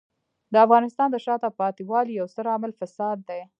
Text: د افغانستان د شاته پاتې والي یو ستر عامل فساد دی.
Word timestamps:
د 0.53 0.55
افغانستان 0.65 1.07
د 1.11 1.17
شاته 1.25 1.49
پاتې 1.59 1.81
والي 1.91 2.13
یو 2.15 2.27
ستر 2.33 2.45
عامل 2.53 2.71
فساد 2.79 3.17
دی. 3.29 3.41